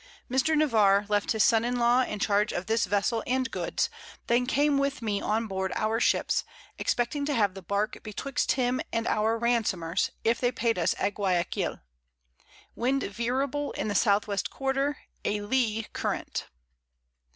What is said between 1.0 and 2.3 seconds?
left his Son in law in